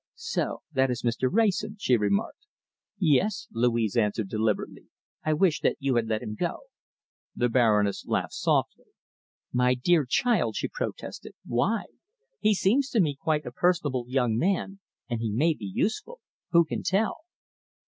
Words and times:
"So 0.15 0.63
that 0.71 0.89
is 0.89 1.03
Mr. 1.03 1.29
Wrayson," 1.31 1.75
she 1.79 1.95
remarked. 1.95 2.47
"Yes!" 2.97 3.47
Louise 3.51 3.95
answered 3.95 4.29
deliberately. 4.29 4.87
"I 5.23 5.33
wish 5.33 5.59
that 5.59 5.75
you 5.79 5.93
had 5.95 6.07
let 6.07 6.23
him 6.23 6.33
go!" 6.33 6.61
The 7.35 7.49
Baroness 7.49 8.07
laughed 8.07 8.33
softly. 8.33 8.87
"My 9.53 9.75
dear 9.75 10.07
child," 10.07 10.55
she 10.55 10.67
protested, 10.69 11.33
"why? 11.45 11.83
He 12.39 12.55
seems 12.55 12.89
to 12.89 12.99
me 12.99 13.15
quite 13.15 13.45
a 13.45 13.51
personable 13.51 14.05
young 14.07 14.35
man, 14.39 14.79
and 15.07 15.19
he 15.21 15.29
may 15.31 15.53
be 15.53 15.71
useful! 15.71 16.19
Who 16.49 16.65
can 16.65 16.81
tell?" 16.81 17.17